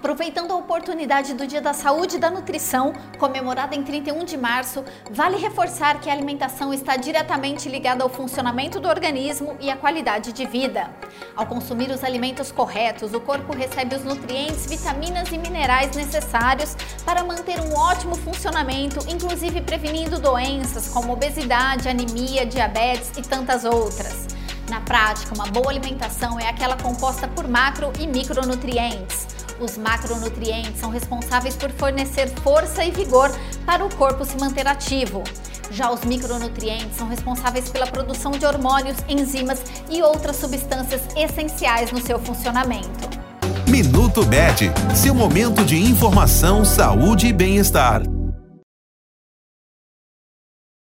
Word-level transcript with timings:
Aproveitando 0.00 0.52
a 0.52 0.56
oportunidade 0.56 1.34
do 1.34 1.46
Dia 1.46 1.60
da 1.60 1.74
Saúde 1.74 2.16
e 2.16 2.18
da 2.18 2.30
Nutrição, 2.30 2.94
comemorada 3.18 3.76
em 3.76 3.82
31 3.82 4.24
de 4.24 4.34
março, 4.34 4.82
vale 5.10 5.36
reforçar 5.36 6.00
que 6.00 6.08
a 6.08 6.12
alimentação 6.14 6.72
está 6.72 6.96
diretamente 6.96 7.68
ligada 7.68 8.02
ao 8.02 8.08
funcionamento 8.08 8.80
do 8.80 8.88
organismo 8.88 9.54
e 9.60 9.70
à 9.70 9.76
qualidade 9.76 10.32
de 10.32 10.46
vida. 10.46 10.88
Ao 11.36 11.44
consumir 11.44 11.90
os 11.90 12.02
alimentos 12.02 12.50
corretos, 12.50 13.12
o 13.12 13.20
corpo 13.20 13.54
recebe 13.54 13.94
os 13.94 14.02
nutrientes, 14.02 14.64
vitaminas 14.64 15.30
e 15.32 15.36
minerais 15.36 15.94
necessários 15.94 16.74
para 17.04 17.22
manter 17.22 17.60
um 17.60 17.74
ótimo 17.74 18.14
funcionamento, 18.14 19.00
inclusive 19.06 19.60
prevenindo 19.60 20.18
doenças 20.18 20.88
como 20.88 21.12
obesidade, 21.12 21.90
anemia, 21.90 22.46
diabetes 22.46 23.12
e 23.18 23.20
tantas 23.20 23.66
outras. 23.66 24.28
Na 24.70 24.80
prática, 24.80 25.34
uma 25.34 25.46
boa 25.48 25.68
alimentação 25.68 26.40
é 26.40 26.48
aquela 26.48 26.76
composta 26.78 27.28
por 27.28 27.46
macro 27.46 27.92
e 27.98 28.06
micronutrientes. 28.06 29.29
Os 29.60 29.76
macronutrientes 29.76 30.80
são 30.80 30.88
responsáveis 30.88 31.54
por 31.54 31.70
fornecer 31.70 32.28
força 32.40 32.82
e 32.82 32.90
vigor 32.90 33.30
para 33.66 33.84
o 33.84 33.94
corpo 33.94 34.24
se 34.24 34.38
manter 34.38 34.66
ativo. 34.66 35.22
Já 35.70 35.90
os 35.90 36.02
micronutrientes 36.02 36.96
são 36.96 37.06
responsáveis 37.06 37.68
pela 37.68 37.86
produção 37.86 38.32
de 38.32 38.44
hormônios, 38.44 38.96
enzimas 39.08 39.62
e 39.90 40.02
outras 40.02 40.36
substâncias 40.36 41.02
essenciais 41.14 41.92
no 41.92 42.00
seu 42.00 42.18
funcionamento. 42.18 43.10
Minuto 43.68 44.24
Bet, 44.24 44.72
seu 44.96 45.14
momento 45.14 45.64
de 45.64 45.76
informação, 45.76 46.64
saúde 46.64 47.28
e 47.28 47.32
bem-estar. 47.32 48.02